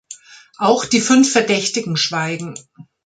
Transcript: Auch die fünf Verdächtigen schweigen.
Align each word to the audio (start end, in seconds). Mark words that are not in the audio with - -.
Auch 0.57 0.85
die 0.85 0.99
fünf 0.99 1.31
Verdächtigen 1.31 1.95
schweigen. 1.95 2.55